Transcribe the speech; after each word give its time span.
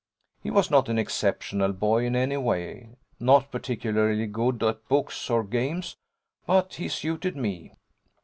He 0.41 0.49
was 0.49 0.71
not 0.71 0.89
an 0.89 0.97
exceptional 0.97 1.73
boy 1.73 2.05
in 2.07 2.15
any 2.15 2.37
way 2.37 2.89
not 3.19 3.51
particularly 3.51 4.25
good 4.25 4.63
at 4.63 4.87
books 4.87 5.29
or 5.29 5.43
games 5.43 5.95
but 6.47 6.73
he 6.73 6.87
suited 6.89 7.37
me. 7.37 7.73